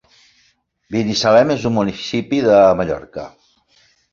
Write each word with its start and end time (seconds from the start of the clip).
Binissalem 0.95 1.53
és 1.57 1.67
un 1.71 1.75
municipi 1.77 2.41
de 2.49 2.59
Mallorca. 2.81 3.29